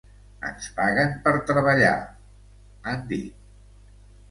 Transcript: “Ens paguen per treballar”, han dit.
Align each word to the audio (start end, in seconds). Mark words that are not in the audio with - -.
“Ens 0.51 0.69
paguen 0.79 1.11
per 1.27 1.33
treballar”, 1.51 1.93
han 2.95 3.07
dit. 3.15 3.49